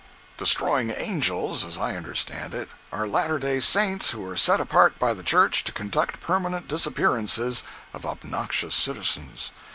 "Destroying 0.39 0.89
Angels," 0.89 1.63
as 1.63 1.77
I 1.77 1.95
understand 1.95 2.55
it, 2.55 2.69
are 2.91 3.05
Latter 3.05 3.37
Day 3.37 3.59
Saints 3.59 4.09
who 4.09 4.25
are 4.27 4.35
set 4.35 4.59
apart 4.59 4.97
by 4.97 5.13
the 5.13 5.21
Church 5.21 5.63
to 5.65 5.71
conduct 5.71 6.21
permanent 6.21 6.67
disappearances 6.67 7.63
of 7.93 8.03
obnoxious 8.07 8.73
citizens. 8.73 9.51